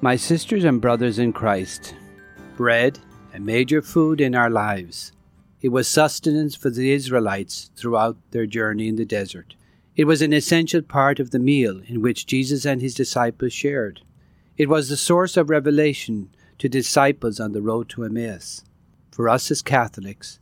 My 0.00 0.14
sisters 0.14 0.62
and 0.62 0.80
brothers 0.80 1.18
in 1.18 1.32
Christ, 1.32 1.96
bread, 2.56 3.00
a 3.34 3.40
major 3.40 3.82
food 3.82 4.20
in 4.20 4.32
our 4.36 4.48
lives. 4.48 5.10
It 5.60 5.70
was 5.70 5.88
sustenance 5.88 6.54
for 6.54 6.70
the 6.70 6.92
Israelites 6.92 7.72
throughout 7.74 8.16
their 8.30 8.46
journey 8.46 8.86
in 8.86 8.94
the 8.94 9.04
desert. 9.04 9.56
It 9.96 10.04
was 10.04 10.22
an 10.22 10.32
essential 10.32 10.82
part 10.82 11.18
of 11.18 11.32
the 11.32 11.40
meal 11.40 11.82
in 11.88 12.00
which 12.00 12.26
Jesus 12.26 12.64
and 12.64 12.80
his 12.80 12.94
disciples 12.94 13.52
shared. 13.52 14.02
It 14.56 14.68
was 14.68 14.88
the 14.88 14.96
source 14.96 15.36
of 15.36 15.50
revelation 15.50 16.30
to 16.58 16.68
disciples 16.68 17.40
on 17.40 17.50
the 17.50 17.60
road 17.60 17.88
to 17.88 18.04
Emmaus. 18.04 18.62
For 19.10 19.28
us 19.28 19.50
as 19.50 19.62
Catholics, 19.62 20.38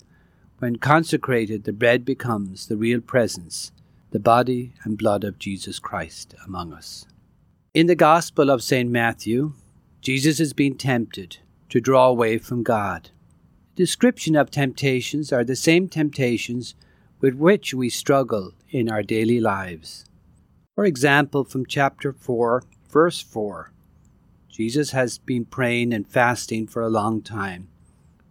when 0.59 0.77
consecrated, 0.77 1.64
the 1.64 1.73
bread 1.73 2.04
becomes 2.04 2.66
the 2.66 2.77
real 2.77 3.00
presence, 3.00 3.73
the 4.11 4.20
body 4.20 4.75
and 4.84 4.98
blood 4.98 5.25
of 5.25 5.38
Jesus 5.38 5.79
Christ 5.79 6.34
among 6.45 6.74
us. 6.74 7.07
In 7.77 7.89
the 7.89 7.95
Gospel 7.95 8.48
of 8.48 8.62
St. 8.62 8.91
Matthew, 8.91 9.53
Jesus 10.01 10.41
is 10.41 10.55
being 10.55 10.79
tempted 10.79 11.37
to 11.69 11.79
draw 11.79 12.07
away 12.07 12.39
from 12.39 12.62
God. 12.62 13.11
Description 13.75 14.35
of 14.35 14.51
temptations 14.51 15.30
are 15.30 15.45
the 15.45 15.55
same 15.57 15.87
temptations 15.87 16.75
with 17.21 17.35
which 17.35 17.75
we 17.75 17.91
struggle 17.91 18.55
in 18.71 18.89
our 18.89 19.02
daily 19.02 19.41
lives. 19.41 20.07
For 20.75 20.87
example, 20.87 21.45
from 21.45 21.66
chapter 21.66 22.15
4, 22.15 22.62
verse 22.91 23.21
4, 23.21 23.71
Jesus 24.49 24.93
has 24.93 25.19
been 25.19 25.45
praying 25.45 25.93
and 25.93 26.09
fasting 26.09 26.66
for 26.66 26.80
a 26.80 26.88
long 26.88 27.21
time, 27.21 27.69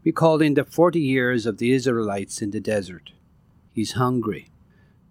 recalling 0.04 0.55
the 0.55 0.66
40 0.66 0.99
years 0.99 1.46
of 1.46 1.59
the 1.59 1.71
Israelites 1.71 2.41
in 2.41 2.49
the 2.49 2.59
desert. 2.59 3.12
He's 3.71 3.91
hungry. 3.91 4.48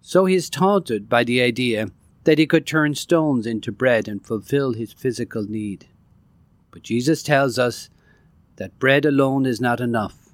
So 0.01 0.25
he 0.25 0.35
is 0.35 0.49
taunted 0.49 1.07
by 1.07 1.23
the 1.23 1.41
idea 1.41 1.87
that 2.25 2.37
he 2.37 2.45
could 2.45 2.67
turn 2.67 2.93
stones 2.93 3.47
into 3.47 3.71
bread 3.71 4.07
and 4.07 4.25
fulfill 4.25 4.73
his 4.73 4.93
physical 4.93 5.43
need. 5.43 5.87
But 6.71 6.83
Jesus 6.83 7.23
tells 7.23 7.57
us 7.57 7.89
that 8.57 8.79
bread 8.79 9.05
alone 9.05 9.45
is 9.45 9.61
not 9.61 9.79
enough. 9.79 10.29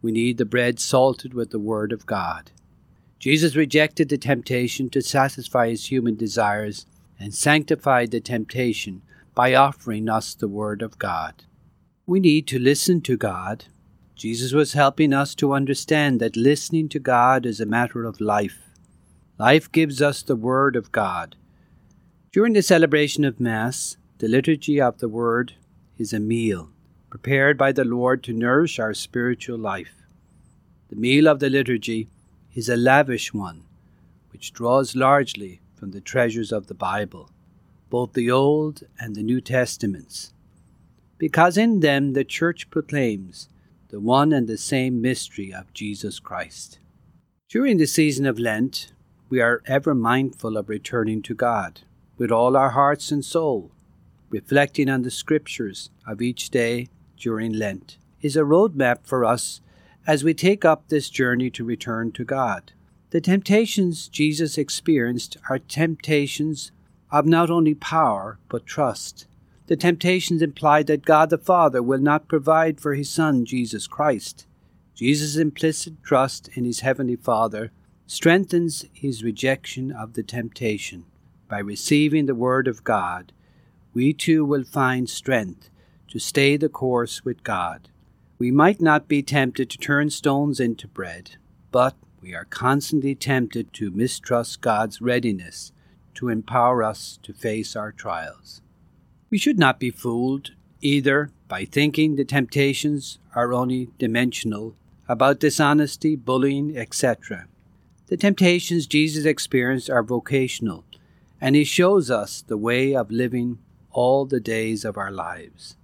We 0.00 0.12
need 0.12 0.38
the 0.38 0.44
bread 0.44 0.78
salted 0.78 1.34
with 1.34 1.50
the 1.50 1.58
Word 1.58 1.92
of 1.92 2.06
God. 2.06 2.52
Jesus 3.18 3.56
rejected 3.56 4.08
the 4.08 4.18
temptation 4.18 4.88
to 4.90 5.02
satisfy 5.02 5.68
his 5.68 5.86
human 5.86 6.16
desires 6.16 6.86
and 7.18 7.34
sanctified 7.34 8.10
the 8.10 8.20
temptation 8.20 9.02
by 9.34 9.54
offering 9.54 10.08
us 10.08 10.34
the 10.34 10.48
Word 10.48 10.80
of 10.80 10.98
God. 10.98 11.44
We 12.06 12.20
need 12.20 12.46
to 12.48 12.58
listen 12.58 13.00
to 13.02 13.16
God. 13.16 13.64
Jesus 14.14 14.52
was 14.52 14.74
helping 14.74 15.12
us 15.12 15.34
to 15.36 15.52
understand 15.52 16.20
that 16.20 16.36
listening 16.36 16.88
to 16.90 16.98
God 16.98 17.44
is 17.44 17.60
a 17.60 17.66
matter 17.66 18.04
of 18.04 18.20
life. 18.20 18.60
Life 19.38 19.70
gives 19.70 20.00
us 20.00 20.22
the 20.22 20.34
Word 20.34 20.76
of 20.76 20.92
God. 20.92 21.36
During 22.32 22.54
the 22.54 22.62
celebration 22.62 23.22
of 23.22 23.38
Mass, 23.38 23.98
the 24.16 24.28
liturgy 24.28 24.80
of 24.80 24.96
the 24.96 25.10
Word 25.10 25.52
is 25.98 26.14
a 26.14 26.20
meal 26.20 26.70
prepared 27.10 27.58
by 27.58 27.72
the 27.72 27.84
Lord 27.84 28.22
to 28.24 28.32
nourish 28.32 28.78
our 28.78 28.94
spiritual 28.94 29.58
life. 29.58 29.92
The 30.88 30.96
meal 30.96 31.28
of 31.28 31.40
the 31.40 31.50
liturgy 31.50 32.08
is 32.54 32.70
a 32.70 32.76
lavish 32.76 33.34
one, 33.34 33.64
which 34.30 34.54
draws 34.54 34.96
largely 34.96 35.60
from 35.74 35.90
the 35.90 36.00
treasures 36.00 36.50
of 36.50 36.66
the 36.66 36.74
Bible, 36.74 37.28
both 37.90 38.14
the 38.14 38.30
Old 38.30 38.84
and 38.98 39.14
the 39.14 39.22
New 39.22 39.42
Testaments, 39.42 40.32
because 41.18 41.58
in 41.58 41.80
them 41.80 42.14
the 42.14 42.24
Church 42.24 42.70
proclaims 42.70 43.50
the 43.88 44.00
one 44.00 44.32
and 44.32 44.48
the 44.48 44.56
same 44.56 45.02
mystery 45.02 45.52
of 45.52 45.74
Jesus 45.74 46.20
Christ. 46.20 46.78
During 47.50 47.76
the 47.76 47.86
season 47.86 48.24
of 48.24 48.38
Lent, 48.38 48.92
we 49.28 49.40
are 49.40 49.62
ever 49.66 49.94
mindful 49.94 50.56
of 50.56 50.68
returning 50.68 51.20
to 51.22 51.34
God 51.34 51.80
with 52.16 52.30
all 52.30 52.56
our 52.56 52.70
hearts 52.70 53.10
and 53.10 53.24
soul. 53.24 53.72
Reflecting 54.30 54.88
on 54.88 55.02
the 55.02 55.10
scriptures 55.10 55.90
of 56.06 56.22
each 56.22 56.50
day 56.50 56.88
during 57.16 57.52
Lent 57.52 57.98
is 58.22 58.36
a 58.36 58.40
roadmap 58.40 58.98
for 59.04 59.24
us 59.24 59.60
as 60.06 60.22
we 60.22 60.34
take 60.34 60.64
up 60.64 60.88
this 60.88 61.10
journey 61.10 61.50
to 61.50 61.64
return 61.64 62.12
to 62.12 62.24
God. 62.24 62.72
The 63.10 63.20
temptations 63.20 64.08
Jesus 64.08 64.58
experienced 64.58 65.36
are 65.48 65.58
temptations 65.58 66.70
of 67.10 67.26
not 67.26 67.50
only 67.50 67.74
power 67.74 68.38
but 68.48 68.66
trust. 68.66 69.26
The 69.66 69.76
temptations 69.76 70.42
imply 70.42 70.84
that 70.84 71.04
God 71.04 71.30
the 71.30 71.38
Father 71.38 71.82
will 71.82 71.98
not 71.98 72.28
provide 72.28 72.80
for 72.80 72.94
his 72.94 73.10
Son, 73.10 73.44
Jesus 73.44 73.86
Christ. 73.88 74.46
Jesus' 74.94 75.36
implicit 75.36 76.02
trust 76.04 76.48
in 76.54 76.64
his 76.64 76.80
Heavenly 76.80 77.16
Father 77.16 77.72
strengthens 78.06 78.84
his 78.92 79.24
rejection 79.24 79.90
of 79.90 80.14
the 80.14 80.22
temptation. 80.22 81.04
By 81.48 81.58
receiving 81.58 82.26
the 82.26 82.34
Word 82.34 82.68
of 82.68 82.84
God, 82.84 83.32
we 83.94 84.12
too 84.12 84.44
will 84.44 84.64
find 84.64 85.08
strength 85.08 85.70
to 86.08 86.18
stay 86.18 86.56
the 86.56 86.68
course 86.68 87.24
with 87.24 87.42
God. 87.42 87.88
We 88.38 88.50
might 88.50 88.80
not 88.80 89.08
be 89.08 89.22
tempted 89.22 89.70
to 89.70 89.78
turn 89.78 90.10
stones 90.10 90.60
into 90.60 90.86
bread, 90.86 91.36
but 91.72 91.94
we 92.20 92.34
are 92.34 92.44
constantly 92.44 93.14
tempted 93.14 93.72
to 93.74 93.90
mistrust 93.90 94.60
God's 94.60 95.00
readiness 95.00 95.72
to 96.14 96.28
empower 96.28 96.82
us 96.82 97.18
to 97.22 97.32
face 97.32 97.76
our 97.76 97.92
trials. 97.92 98.60
We 99.30 99.38
should 99.38 99.58
not 99.58 99.80
be 99.80 99.90
fooled 99.90 100.52
either 100.80 101.30
by 101.48 101.64
thinking 101.64 102.16
the 102.16 102.24
temptations 102.24 103.18
are 103.34 103.52
only 103.52 103.90
dimensional 103.98 104.74
about 105.08 105.40
dishonesty, 105.40 106.16
bullying, 106.16 106.76
etc. 106.76 107.46
The 108.08 108.16
temptations 108.16 108.86
Jesus 108.86 109.24
experienced 109.24 109.90
are 109.90 110.02
vocational, 110.02 110.84
and 111.40 111.56
He 111.56 111.64
shows 111.64 112.08
us 112.10 112.40
the 112.42 112.56
way 112.56 112.94
of 112.94 113.10
living 113.10 113.58
all 113.90 114.26
the 114.26 114.38
days 114.38 114.84
of 114.84 114.96
our 114.96 115.10
lives. 115.10 115.76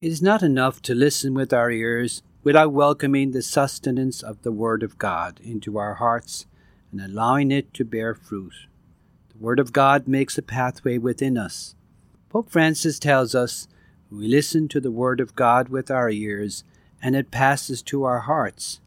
It 0.00 0.10
is 0.10 0.20
not 0.20 0.42
enough 0.42 0.82
to 0.82 0.94
listen 0.94 1.34
with 1.34 1.52
our 1.52 1.70
ears 1.70 2.22
without 2.42 2.72
welcoming 2.72 3.30
the 3.30 3.42
sustenance 3.42 4.22
of 4.22 4.42
the 4.42 4.50
Word 4.50 4.82
of 4.82 4.98
God 4.98 5.38
into 5.44 5.78
our 5.78 5.94
hearts 5.94 6.46
and 6.90 7.00
allowing 7.00 7.52
it 7.52 7.72
to 7.74 7.84
bear 7.84 8.12
fruit. 8.12 8.66
The 9.30 9.38
Word 9.38 9.60
of 9.60 9.72
God 9.72 10.08
makes 10.08 10.36
a 10.36 10.42
pathway 10.42 10.98
within 10.98 11.38
us. 11.38 11.76
Pope 12.28 12.50
Francis 12.50 12.98
tells 12.98 13.36
us 13.36 13.68
we 14.10 14.26
listen 14.26 14.66
to 14.68 14.80
the 14.80 14.90
Word 14.90 15.20
of 15.20 15.36
God 15.36 15.68
with 15.68 15.92
our 15.92 16.10
ears 16.10 16.64
and 17.00 17.14
it 17.14 17.30
passes 17.30 17.82
to 17.82 18.02
our 18.02 18.20
hearts. 18.20 18.80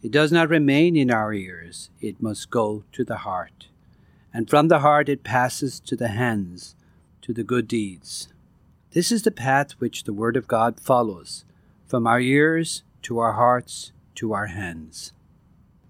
It 0.00 0.12
does 0.12 0.30
not 0.30 0.48
remain 0.48 0.96
in 0.96 1.10
our 1.10 1.32
ears, 1.32 1.90
it 2.00 2.22
must 2.22 2.50
go 2.50 2.84
to 2.92 3.04
the 3.04 3.18
heart. 3.18 3.68
And 4.32 4.48
from 4.48 4.68
the 4.68 4.78
heart 4.78 5.08
it 5.08 5.24
passes 5.24 5.80
to 5.80 5.96
the 5.96 6.08
hands, 6.08 6.76
to 7.22 7.32
the 7.32 7.42
good 7.42 7.66
deeds. 7.66 8.28
This 8.92 9.10
is 9.10 9.22
the 9.22 9.32
path 9.32 9.72
which 9.72 10.04
the 10.04 10.12
Word 10.12 10.36
of 10.36 10.46
God 10.46 10.78
follows, 10.78 11.44
from 11.86 12.06
our 12.06 12.20
ears 12.20 12.84
to 13.02 13.18
our 13.18 13.32
hearts 13.32 13.92
to 14.14 14.32
our 14.32 14.46
hands. 14.46 15.12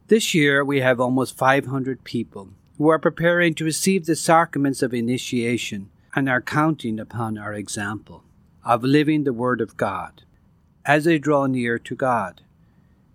This 0.07 0.35
year 0.35 0.65
we 0.65 0.81
have 0.81 1.01
almost 1.01 1.37
500 1.37 2.03
people 2.03 2.49
who 2.79 2.89
are 2.89 2.99
preparing 2.99 3.55
to 3.55 3.65
receive 3.65 4.07
the 4.07 4.17
sacraments 4.17 4.83
of 4.83 4.95
initiation 4.95 5.91
and 6.15 6.31
are 6.31 6.41
counting 6.41 6.99
upon 6.99 7.37
our 7.37 7.53
example 7.53 8.25
of 8.65 8.83
living 8.83 9.25
the 9.25 9.33
Word 9.35 9.61
of 9.61 9.77
God 9.77 10.23
as 10.87 11.05
they 11.05 11.19
draw 11.19 11.47
near 11.47 11.79
to 11.79 11.95
God. 11.95 12.41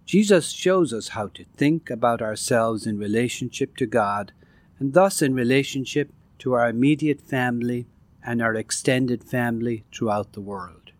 Jesus 0.06 0.52
shows 0.52 0.91
us 0.91 1.09
how 1.09 1.28
to 1.28 1.46
think 1.56 1.90
about 1.90 2.22
ourselves 2.22 2.86
in 2.86 2.97
relationship 2.97 3.78
to 3.78 3.86
God 3.86 4.34
and 4.78 4.94
thus 4.94 5.22
in 5.22 5.34
relationship 5.34 6.12
to 6.40 6.53
our 6.53 6.68
immediate 6.68 7.22
family 7.22 7.88
and 8.25 8.41
our 8.41 8.53
extended 8.53 9.24
family 9.24 9.86
throughout 9.94 10.34
the 10.34 10.41
world. 10.41 10.91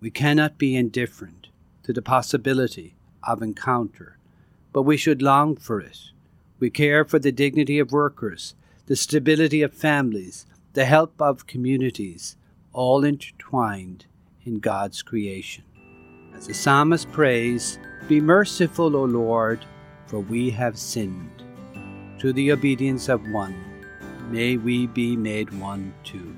We 0.00 0.10
cannot 0.10 0.58
be 0.58 0.76
indifferent 0.76 1.48
to 1.82 1.92
the 1.92 2.02
possibility 2.02 2.94
of 3.22 3.42
encounter, 3.42 4.18
but 4.72 4.82
we 4.82 4.96
should 4.96 5.22
long 5.22 5.56
for 5.56 5.80
it. 5.80 5.98
We 6.60 6.70
care 6.70 7.04
for 7.04 7.18
the 7.18 7.32
dignity 7.32 7.78
of 7.78 7.92
workers, 7.92 8.54
the 8.86 8.96
stability 8.96 9.62
of 9.62 9.74
families, 9.74 10.46
the 10.74 10.84
help 10.84 11.20
of 11.20 11.46
communities, 11.46 12.36
all 12.72 13.04
intertwined 13.04 14.06
in 14.44 14.60
God's 14.60 15.02
creation. 15.02 15.64
As 16.36 16.46
the 16.46 16.54
psalmist 16.54 17.10
prays, 17.12 17.78
Be 18.08 18.20
merciful, 18.20 18.94
O 18.94 19.04
Lord, 19.04 19.64
for 20.06 20.20
we 20.20 20.50
have 20.50 20.78
sinned. 20.78 21.42
Through 22.20 22.34
the 22.34 22.52
obedience 22.52 23.08
of 23.08 23.28
one, 23.30 23.56
may 24.30 24.56
we 24.56 24.86
be 24.86 25.16
made 25.16 25.52
one 25.58 25.92
too. 26.04 26.36